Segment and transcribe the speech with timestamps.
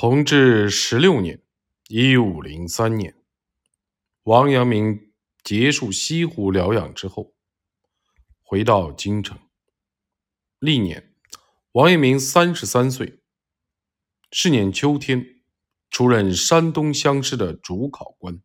[0.00, 1.42] 弘治十六年
[1.90, 3.16] （一五零三年），
[4.22, 5.10] 王阳明
[5.42, 7.34] 结束西湖疗养之后，
[8.44, 9.36] 回到京城。
[10.60, 11.12] 历年，
[11.72, 13.18] 王阳明三十三岁。
[14.30, 15.40] 是年秋天，
[15.90, 18.40] 出任山东乡试的主考官。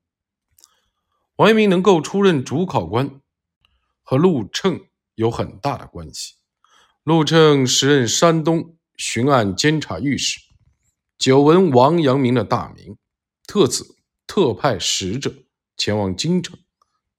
[1.35, 3.21] 王阳明能够出任主考官，
[4.01, 6.33] 和陆称有很大的关系。
[7.03, 10.39] 陆称时任山东巡按监察御史。
[11.23, 12.97] 久闻王阳明的大名，
[13.47, 13.95] 特此
[14.27, 15.33] 特派使者
[15.77, 16.59] 前往京城，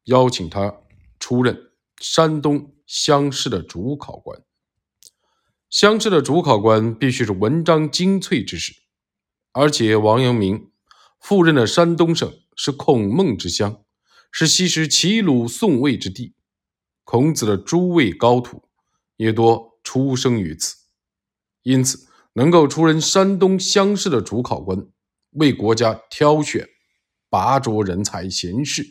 [0.02, 0.82] 邀请他
[1.18, 4.42] 出任山东乡试的主考官。
[5.70, 8.74] 乡试的主考官必须是文章精粹之士，
[9.52, 10.70] 而且王阳明
[11.18, 13.82] 赴任的山东省是孔孟之乡，
[14.30, 16.34] 是西时齐鲁宋魏之地，
[17.04, 18.68] 孔子的诸位高徒
[19.16, 20.76] 也多出生于此，
[21.62, 22.03] 因此。
[22.34, 24.86] 能够出任山东乡试的主考官，
[25.30, 26.68] 为国家挑选、
[27.30, 28.84] 拔擢人才贤士，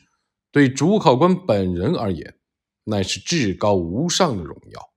[0.52, 2.35] 对主考官本人而言，
[2.85, 4.94] 乃是至高无上的荣耀。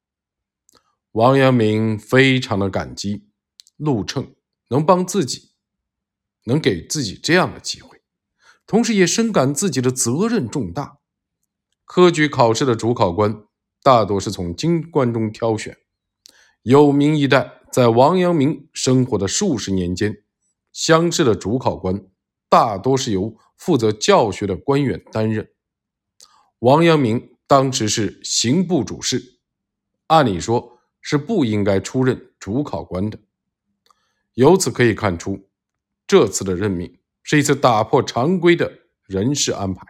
[1.10, 3.26] 王阳明非常的感激
[3.76, 4.34] 陆称
[4.68, 5.50] 能帮自己，
[6.44, 8.00] 能给自己这样的机会，
[8.64, 10.98] 同时也深感自己的责任重大。
[11.84, 13.44] 科举考试的主考官
[13.82, 15.76] 大多是从京官中挑选，
[16.62, 17.54] 有名一代。
[17.76, 20.24] 在王阳明生活的数十年间，
[20.72, 22.06] 乡试的主考官
[22.48, 25.50] 大多是由负责教学的官员担任。
[26.60, 29.40] 王阳明当时是刑部主事，
[30.06, 33.18] 按理说是不应该出任主考官的。
[34.32, 35.46] 由此可以看出，
[36.06, 38.72] 这次的任命是一次打破常规的
[39.04, 39.86] 人事安排。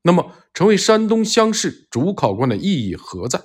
[0.00, 3.38] 那么，成为山东乡试主考官的意义何在？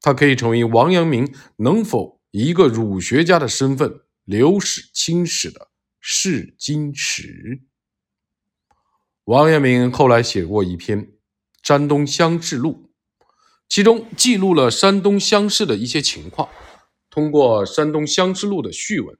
[0.00, 2.19] 他可以成为王阳明能否？
[2.30, 7.62] 一个儒学家的身份，流史清史的试金石。
[9.24, 11.06] 王阳明后来写过一篇
[11.62, 12.90] 《山东乡试录》，
[13.68, 16.48] 其中记录了山东乡试的一些情况。
[17.08, 19.18] 通过《山东乡试录》的序文，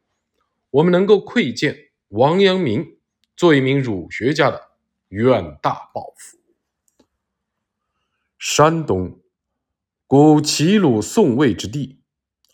[0.70, 2.98] 我们能够窥见王阳明
[3.36, 4.70] 做一名儒学家的
[5.08, 6.38] 远大抱负。
[8.38, 9.20] 山东，
[10.06, 11.99] 古齐鲁宋魏之地。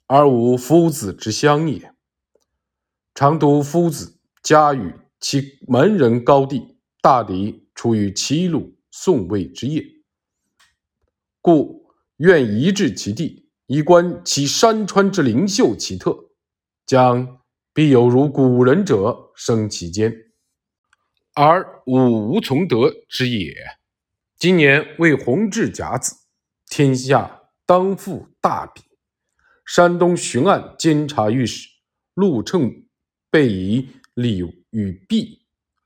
[0.07, 1.93] 而无夫子之乡也。
[3.15, 9.85] 常读夫子家语，其门人高第，大抵出于齐鲁宋魏之业，
[11.41, 16.31] 故愿移至其地，以观其山川之灵秀奇特，
[16.87, 17.41] 将
[17.73, 20.15] 必有如古人者生其间，
[21.35, 23.55] 而吾无从得之也。
[24.39, 26.15] 今年为弘治甲子，
[26.69, 28.83] 天下当复大比。
[29.67, 31.69] 山东巡按监察御史
[32.15, 32.87] 陆称
[33.29, 34.41] 备以礼
[34.71, 35.41] 与币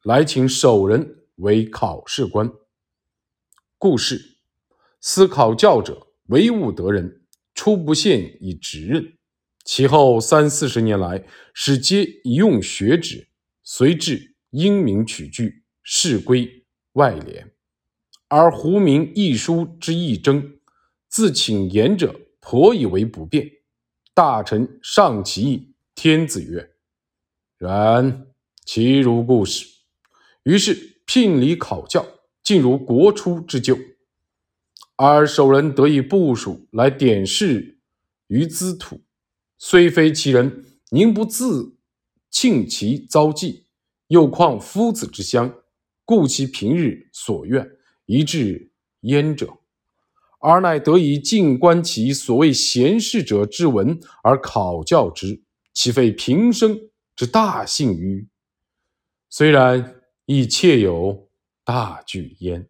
[0.05, 2.53] 来请首人为考试官。
[3.79, 4.37] 故事：
[5.01, 7.23] 司考教者唯务得人，
[7.55, 9.15] 初不限以职任，
[9.65, 11.25] 其后三四十年来，
[11.55, 13.29] 使皆以用学止，
[13.63, 17.51] 随至英明取据，事归外联。
[18.29, 20.59] 而胡明一书之义征，
[21.09, 23.51] 自请言者颇以为不便。
[24.21, 26.73] 大臣上其意，天子曰
[27.57, 28.27] ：“然
[28.67, 29.67] 其如故事。”
[30.45, 32.07] 于是聘礼考教，
[32.43, 33.79] 尽如国初之旧。
[34.97, 37.79] 而首人得以部署来点试
[38.27, 39.01] 于兹土，
[39.57, 41.79] 虽非其人，宁不自
[42.29, 43.65] 庆其遭际？
[44.09, 45.51] 又况夫子之乡，
[46.05, 47.67] 故其平日所愿，
[48.05, 48.71] 一至
[49.01, 49.60] 焉者？
[50.41, 55.43] 而乃得以静观其所谓贤士者之文而考教之，
[55.75, 56.79] 岂非平生
[57.15, 58.27] 之大幸于？
[59.29, 61.29] 虽然亦切有
[61.63, 62.69] 大惧焉。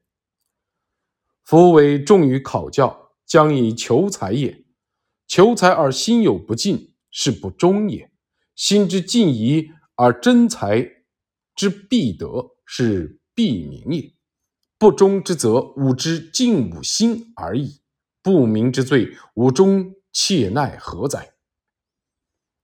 [1.44, 4.64] 夫为重于考教，将以求才也。
[5.26, 8.10] 求才而心有不尽，是不忠也；
[8.56, 11.04] 心之尽疑而真才
[11.54, 14.12] 之必得，是必明也。
[14.80, 17.82] 不忠之则，吾之尽吾心而已；
[18.22, 21.34] 不明之罪，吾终切奈何哉？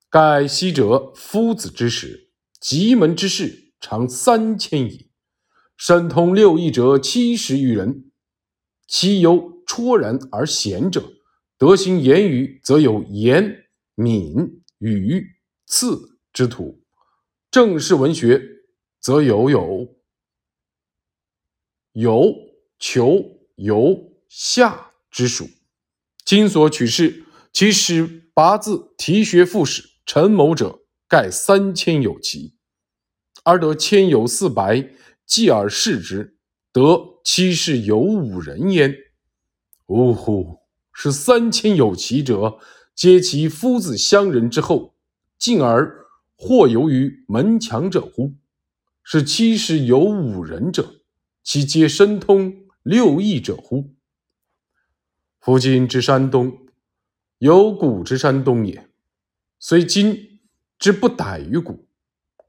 [0.08, 5.10] 盖昔者夫子之时，极门之士常三千矣，
[5.76, 8.10] 神通六艺者七十余人，
[8.88, 11.12] 其有卓然而贤者，
[11.58, 15.22] 德行言语则有言、敏、语、
[15.66, 16.80] 次之徒；
[17.50, 18.40] 正是文学，
[19.02, 19.95] 则有有。
[21.98, 22.37] 有
[22.78, 25.48] 求由下之属，
[26.26, 32.52] 今所取士，其使八字题学复史陈某者盖三千有奇，
[33.44, 34.90] 而得千有四百，
[35.25, 36.37] 继而视之，
[36.70, 38.94] 得七十有五人焉。
[39.87, 40.58] 呜呼！
[40.92, 42.58] 是三千有奇者，
[42.94, 44.94] 皆其夫子乡人之后，
[45.38, 46.04] 进而
[46.37, 48.34] 或游于门墙者乎？
[49.02, 51.05] 是七十有五人者，
[51.46, 53.94] 其皆深通六艺者乎？
[55.38, 56.66] 夫今之山东，
[57.38, 58.88] 有古之山东也，
[59.60, 60.40] 虽今
[60.76, 61.87] 之不逮于古，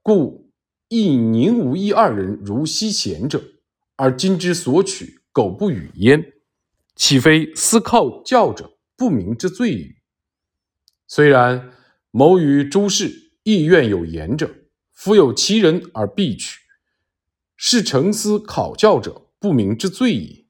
[0.02, 0.52] 故
[0.88, 3.40] 亦宁无一二人如昔贤者，
[3.98, 6.34] 而今之所取苟不与焉，
[6.96, 9.96] 岂非思靠教者不明之罪与？
[11.06, 11.72] 虽然
[12.10, 14.52] 某与诸事亦愿有言者，
[14.92, 16.62] 夫有其人而必取，
[17.58, 20.46] 是诚思考教者不明之罪也。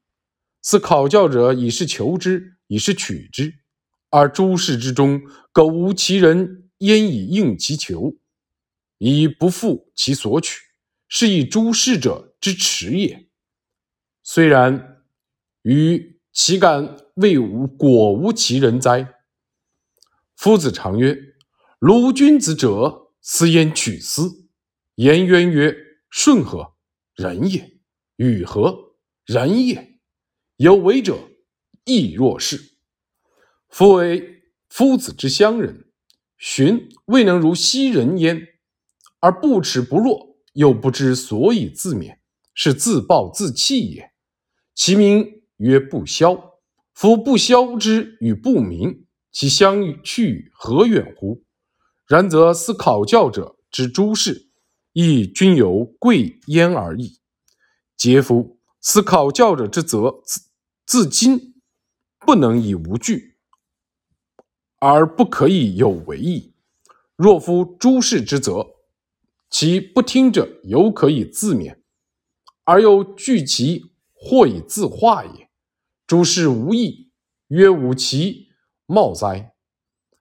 [0.61, 3.61] 此考教者以是求之，以是取之，
[4.09, 5.21] 而诸事之中
[5.53, 8.17] 苟无其人，焉以应其求，
[8.97, 10.59] 以不负其所取，
[11.07, 13.29] 是以诸事者之耻也。
[14.21, 15.03] 虽然，
[15.61, 19.13] 于其敢谓无果无其人哉？
[20.35, 21.17] 夫子常曰
[21.79, 24.49] ：“鲁君子者，斯焉取斯？”
[24.95, 25.75] 颜渊曰
[26.11, 26.76] ：“顺何？
[27.17, 27.79] 人也。
[28.15, 28.95] 与何？
[29.25, 29.99] 人也。”
[30.55, 31.17] 有为者
[31.83, 32.77] 亦若是。
[33.69, 35.91] 夫为夫子之乡人，
[36.37, 38.47] 荀未能如昔人焉，
[39.19, 42.17] 而不耻不弱，又不知所以自勉，
[42.53, 44.11] 是自暴自弃也。
[44.73, 46.59] 其名曰不肖。
[46.93, 51.43] 夫不肖之与不明，其相去何远乎？
[52.07, 54.46] 然则思考教者之诸事，
[54.99, 57.19] 亦均有贵焉而已。
[57.95, 58.57] 嗟夫！
[58.81, 60.41] 思考教者之责自。
[60.87, 61.53] 自今
[62.17, 63.35] 不能以无惧，
[64.79, 66.55] 而不可以有为矣。
[67.15, 68.65] 若夫诸事之责，
[69.51, 71.77] 其不听者犹可以自勉，
[72.63, 75.49] 而又惧其或以自化也。
[76.07, 77.11] 诸事无益，
[77.49, 78.47] 曰无其
[78.87, 79.53] 貌哉？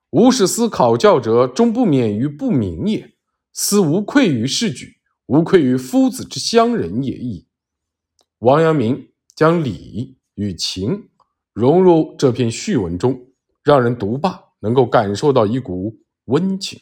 [0.09, 3.16] 吾使思考教者，终不免于不明也。
[3.59, 7.47] 斯无愧于世举，无愧于夫子之乡人也矣。
[8.37, 10.15] 王阳明将礼。
[10.37, 11.09] 与情
[11.51, 13.31] 融入这篇序文中，
[13.63, 16.79] 让人读罢能够感受到一股温情。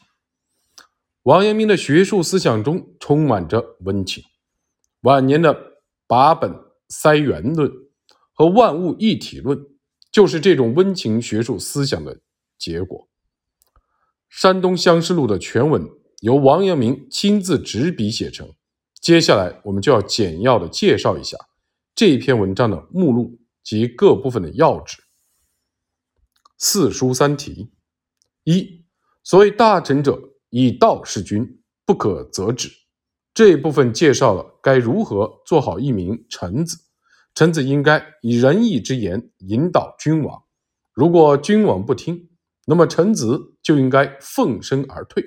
[1.23, 4.25] 王阳明的学术思想中充满着温情，
[5.03, 5.57] 晚年的
[6.05, 6.53] 八本
[6.89, 7.71] 塞元论
[8.33, 9.57] 和万物一体论
[10.11, 12.19] 就是这种温情学术思想的
[12.57, 13.07] 结果。
[14.27, 15.89] 《山东乡试录》的全文
[16.21, 18.53] 由王阳明亲自执笔写成，
[19.01, 21.37] 接下来我们就要简要的介绍一下
[21.93, 23.39] 这篇文章的目录。
[23.65, 25.01] 及各部分的要旨。
[26.55, 27.71] 四书三题：
[28.43, 28.85] 一、
[29.23, 32.69] 所谓大臣者，以道事君，不可则止。
[33.33, 36.77] 这一部分介绍了该如何做好一名臣子。
[37.33, 40.43] 臣子应该以仁义之言引导君王，
[40.93, 42.29] 如果君王不听，
[42.67, 45.25] 那么臣子就应该奉身而退。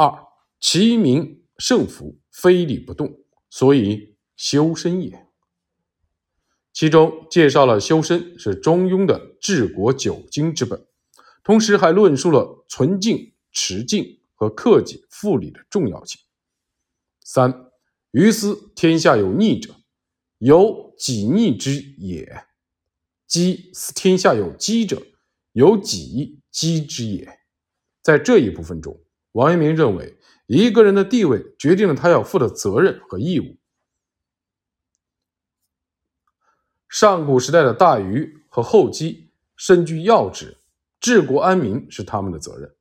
[0.00, 3.20] 二、其名胜服，非礼不动，
[3.50, 5.26] 所以修身也。
[6.72, 10.86] 其中介绍了修身是中庸的治国九经之本，
[11.44, 16.18] 同时还论述了存敬、持敬和克己复礼的重要性。
[17.22, 17.70] 三，
[18.12, 19.74] 于斯天下有逆者，
[20.38, 22.24] 有己逆之也；
[23.26, 25.02] 积斯天下有积者，
[25.52, 27.38] 有己积之也。
[28.00, 28.98] 在这一部分中，
[29.32, 33.56] 王阳明认为，一个人的地位决定了他要负的责任和义务。
[36.88, 40.56] 上古时代的大禹和后姬身居要职，
[40.98, 42.74] 治国安民是他们的责任，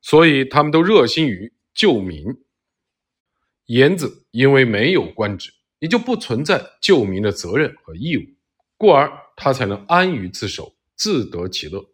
[0.00, 2.24] 所以他们都热心于救民。
[3.66, 5.50] 颜子因为没有官职，
[5.80, 8.22] 也就不存在救民的责任和义务，
[8.76, 11.84] 故而他才能安于自守，自得其乐。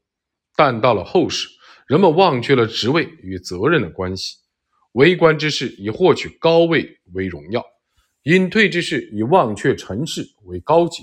[0.54, 1.48] 但到了后世，
[1.90, 4.36] 人们忘却了职位与责任的关系，
[4.92, 7.66] 为官之事以获取高位为荣耀，
[8.22, 11.02] 隐退之事以忘却尘世为高洁。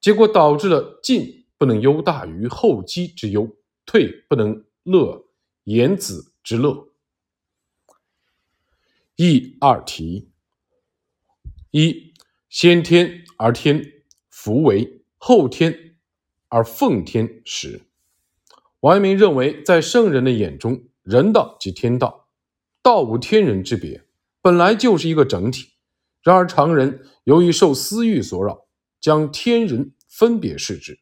[0.00, 5.26] 结果导致了进不能忧大于后积之忧，退不能乐
[5.64, 6.88] 言子之乐。
[9.16, 10.30] 一二题：
[11.70, 12.14] 一
[12.48, 13.84] 先天而天
[14.30, 15.98] 福为，后天
[16.48, 17.87] 而奉天时。
[18.80, 22.28] 王阳明认为，在圣人的眼中，人道即天道，
[22.82, 24.04] 道无天人之别，
[24.40, 25.70] 本来就是一个整体。
[26.22, 28.68] 然而常人由于受私欲所扰。
[29.00, 30.98] 将天人分别视之，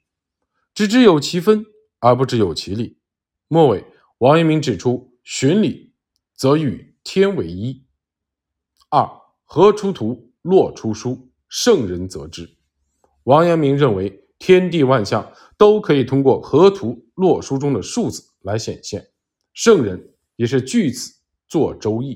[0.75, 1.65] 只知有其分
[1.99, 2.99] 而不知有其理。
[3.49, 3.87] 末尾，
[4.19, 5.95] 王阳明指出，循礼
[6.35, 7.87] 则与天为一。
[8.91, 9.09] 二
[9.45, 12.59] 河出图，洛出书，圣人则知。
[13.23, 19.09] 王阳明认为，天地万象都可以通过河图洛书中的数字来显现，
[19.55, 21.15] 圣人也是据此
[21.49, 22.15] 作《周易》。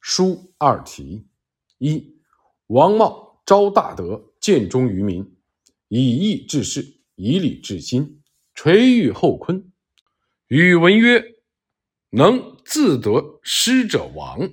[0.00, 1.26] 书二题：
[1.78, 2.16] 一、
[2.68, 5.34] 王茂昭大德，建忠于民，
[5.88, 8.22] 以义治世，以礼治心，
[8.54, 9.70] 垂育后坤。
[10.48, 11.22] 语文曰
[12.10, 14.50] ：“能自得失者亡。”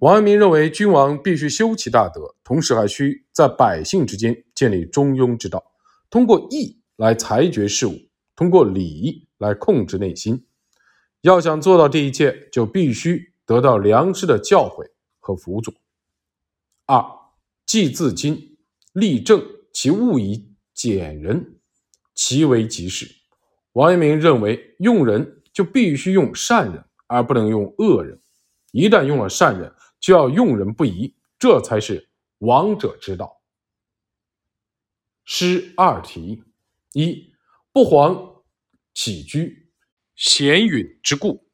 [0.00, 5.72] 王阳明认为，君王必须修其大德，同时还需在百姓之间建立中庸之道，
[6.10, 7.94] 通过义来裁决事物，
[8.34, 10.46] 通过礼来控制内心。
[11.22, 14.88] 要想做到这一切，就必须得到良师的教诲
[15.18, 15.74] 和辅佐。
[16.86, 17.04] 二，
[17.66, 18.56] 既自矜，
[18.92, 21.58] 立正，其务以简人，
[22.14, 23.06] 其为吉事。
[23.72, 28.18] 王阳明认为，用人就必须用善人，而不能用恶人。
[28.72, 33.37] 一旦用了善人，就要用人不疑，这才是王者之道。
[35.30, 36.42] 诗二题：
[36.94, 37.34] 一
[37.70, 38.44] 不遑
[38.94, 39.68] 起居，
[40.16, 41.44] 贤允之故。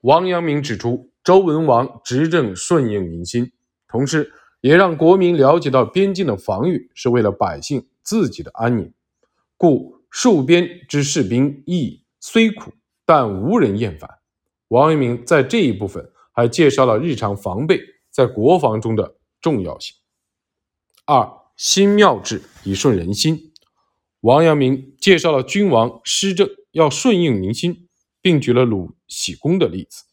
[0.00, 3.52] 王阳明指出，周文王执政顺应民心，
[3.86, 4.32] 同时
[4.62, 8.90] 也让国民了解到边境的防御是为了百姓自己的安宁，
[9.58, 12.72] 故戍边之士兵役虽苦，
[13.04, 14.08] 但无人厌烦。
[14.68, 16.10] 王阳明在这一部分。
[16.30, 17.80] 还介绍了日常防备
[18.12, 19.96] 在国防中的重要性。
[21.04, 23.50] 二心妙志以顺人心。
[24.20, 27.88] 王阳明介绍了君王施政要顺应民心，
[28.22, 30.04] 并举了鲁僖公的例子。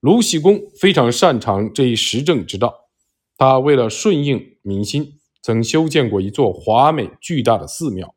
[0.00, 2.90] 鲁僖公非常擅长这一实政之道，
[3.38, 8.14] 他为了顺应民心，曾修建过一座华美巨大的寺庙。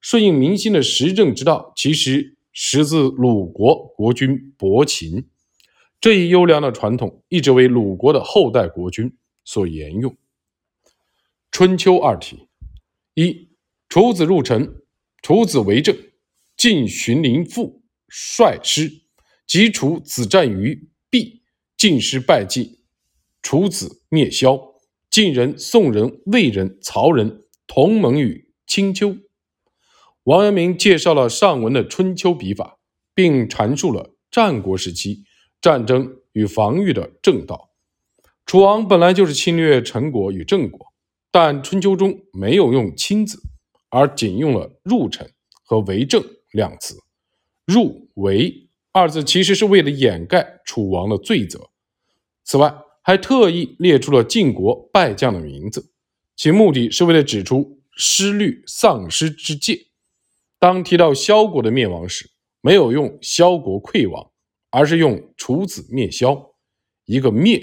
[0.00, 5.28] 顺应民心的实政之道，其实始自鲁国国君伯禽。
[6.00, 10.16] 这一优良的传统一直为鲁国的后代国君所沿用。
[11.52, 12.48] 春秋二题：
[13.12, 13.50] 一、
[13.90, 14.82] 楚子入陈，
[15.20, 15.94] 楚子为政，
[16.56, 18.90] 晋荀林父率师，
[19.46, 21.42] 及楚子战于毕，
[21.76, 22.78] 晋师败绩，
[23.42, 24.76] 楚子灭萧，
[25.10, 29.14] 晋人、宋人、魏人、曹人同盟于青丘。
[30.22, 32.78] 王阳明介绍了上文的春秋笔法，
[33.14, 35.24] 并阐述了战国时期。
[35.60, 37.70] 战争与防御的正道，
[38.46, 40.91] 楚王本来就是侵略陈国与郑国，
[41.32, 43.42] 但春秋中没有用“亲”字，
[43.88, 45.32] 而仅用了“入臣”
[45.64, 46.22] 和“为政”
[46.52, 46.96] 两词。
[47.66, 51.70] “入为”二字其实是为了掩盖楚王的罪责。
[52.44, 52.72] 此外，
[53.02, 55.90] 还特意列出了晋国败将的名字，
[56.36, 59.86] 其目的是为了指出失律丧失之戒。
[60.58, 64.28] 当提到萧国的灭亡时，没有用“萧国溃亡”。
[64.74, 66.54] 而是用楚子灭萧，
[67.04, 67.62] 一个灭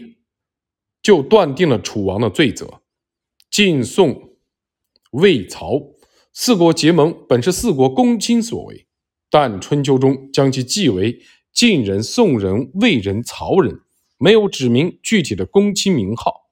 [1.01, 2.78] 就断定了楚王的罪责。
[3.59, 4.37] 晋、宋、
[5.11, 5.81] 魏、曹
[6.31, 8.87] 四国结盟本是四国公卿所为，
[9.29, 13.81] 但春秋中将其记为晋人、宋人、魏人、曹人，
[14.17, 16.49] 没有指明具体的公卿名号，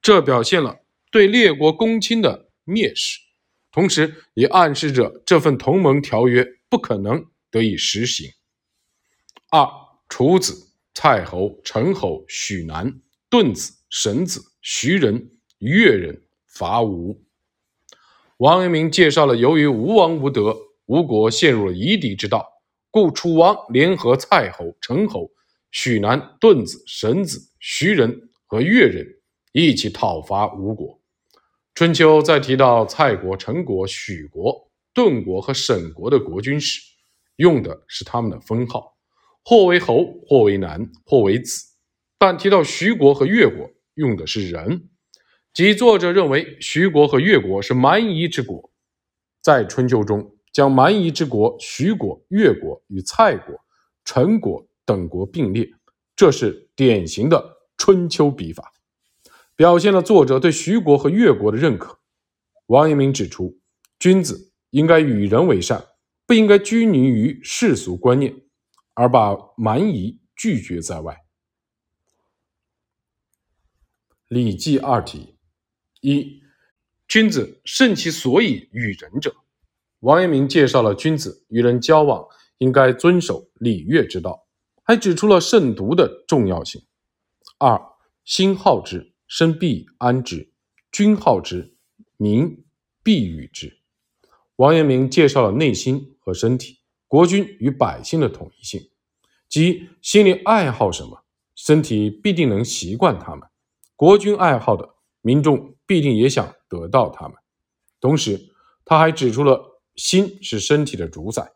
[0.00, 0.78] 这表现了
[1.10, 3.18] 对列国公卿的蔑视，
[3.70, 8.30] 同时也暗示着这份同盟条约不可能得以实行。
[9.50, 9.68] 二
[10.08, 17.22] 楚子、蔡侯、陈侯、许南、顿子、沈子、徐人、越人伐吴。
[18.38, 22.46] 王阳明介绍了，由于吴王无德，吴国陷入了夷狄之道，
[22.90, 25.30] 故楚王联合蔡侯、陈侯、
[25.70, 29.06] 许南、顿子、沈子、徐人和越人
[29.52, 31.00] 一起讨伐吴国。
[31.74, 36.80] 春秋在提到蔡国、陈国、许国、顿国和沈国的国君时，
[37.36, 38.96] 用的是他们的封号。
[39.42, 41.64] 或为侯，或为男，或为子。
[42.18, 44.89] 但提到徐国和越国，用的是人，
[45.52, 48.70] 即作者认为徐国和越国是蛮夷之国。
[49.40, 53.64] 在春秋中，将蛮夷之国徐国、越国与蔡国、
[54.04, 55.68] 陈国等国并列，
[56.14, 58.72] 这是典型的春秋笔法，
[59.56, 61.98] 表现了作者对徐国和越国的认可。
[62.66, 63.58] 王阳明指出，
[63.98, 65.86] 君子应该与人为善，
[66.26, 68.42] 不应该拘泥于世俗观念。
[68.94, 71.14] 而把蛮夷拒绝在外。
[74.28, 75.36] 《礼记》二题：
[76.00, 76.42] 一、
[77.08, 79.34] 君子慎其所以与人者。
[80.00, 82.26] 王阳明介绍了君子与人交往
[82.58, 84.46] 应该遵守礼乐之道，
[84.82, 86.82] 还指出了慎独的重要性。
[87.58, 87.78] 二、
[88.24, 90.50] 心好之，身必安之；
[90.90, 91.76] 君好之，
[92.16, 92.64] 民
[93.02, 93.78] 必与之。
[94.56, 98.90] 王阳明介绍了内心和身体、国君与百姓的统一性。
[99.48, 103.46] 即心里爱好什么，身体必定能习惯他们。
[103.96, 107.36] 国君爱好的，民众必定也想得到它们。
[108.00, 108.52] 同时，
[108.84, 111.50] 他还指出了心是身体的主宰，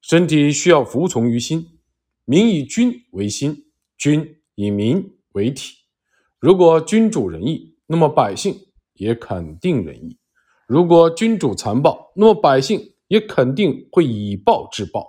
[0.00, 1.80] 身体需要服从于心。
[2.24, 3.64] 民以君为心，
[3.98, 5.74] 君以民为体。
[6.38, 8.54] 如果君主仁义，那么百姓
[8.92, 10.16] 也肯定仁义；
[10.68, 15.04] 如果君主残暴，那么百姓也肯定会以暴制暴。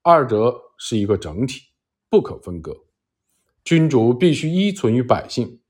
[0.00, 1.60] 二者是一个整体，
[2.08, 2.74] 不可分割。
[3.62, 5.60] 君主必须依存于百姓。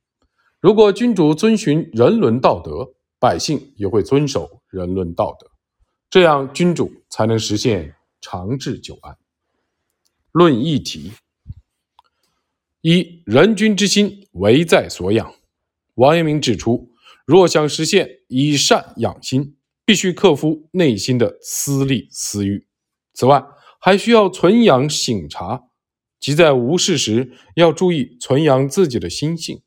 [0.64, 5.47] 如果君主遵循人伦道德，百姓也会遵守人伦道德，
[6.09, 9.14] 这样君主才能实现长治久安。
[10.33, 11.12] 论议题：
[12.80, 15.35] 一人君之心，唯在所养。
[15.97, 16.88] 王阳明指出，
[17.26, 22.66] 若想实现以善养心，必须克服内心的私利私欲。
[23.12, 23.44] 此外，
[23.78, 25.64] 还需要存养省察，
[26.18, 29.61] 即在无事时要注意存养自己的心性，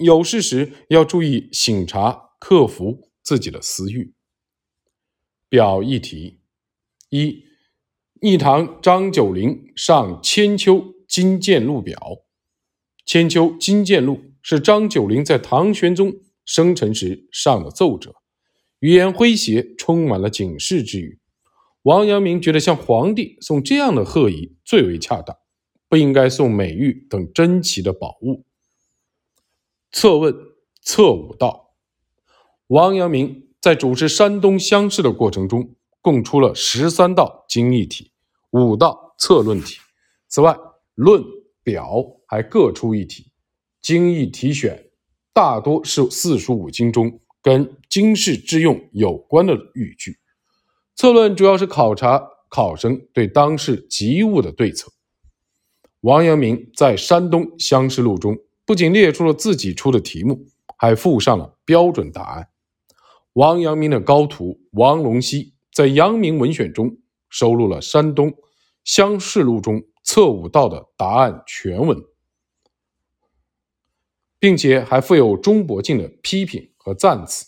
[0.00, 4.14] 有事时要注意省察克服自己的私欲。
[5.50, 6.40] 表议题：
[7.10, 7.44] 一。
[8.22, 11.96] 逆唐张九龄上《千秋金鉴录》表，
[13.04, 16.12] 《千秋金鉴录》是张九龄在唐玄宗
[16.44, 18.14] 生辰时上的奏折，
[18.80, 21.18] 语言诙谐，充满了警示之语。
[21.82, 25.36] 王阳明觉得向皇帝送这样的贺仪最为恰当，
[25.88, 28.46] 不应该送美玉等珍奇的宝物。
[29.92, 30.34] 策问
[30.82, 31.74] 策武道，
[32.68, 38.12] 王阳明在主持山东乡试的过程中，共出了十三道经义题。
[38.50, 39.78] 五道策论题，
[40.28, 40.56] 此外
[40.94, 41.22] 论
[41.62, 43.30] 表还各出一题。
[43.80, 44.90] 经义题选
[45.32, 50.18] 大多是四书五经中跟经世致用有关的语句。
[50.96, 54.90] 策论主要是考察考生对当世急务的对策。
[56.00, 58.36] 王阳明在《山东乡试录》中
[58.70, 60.46] 不仅列出了自己出的题目，
[60.78, 62.50] 还附上了标准答案。
[63.32, 66.96] 王阳明的高徒王龙溪在《阳明文选》中。
[67.28, 68.32] 收录了《山东
[68.84, 71.98] 乡试录》中测武道的答案全文，
[74.38, 77.46] 并且还附有钟伯敬的批评和赞词，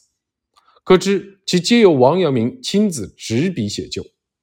[0.82, 4.02] 可知其皆由王阳明亲自执笔写就。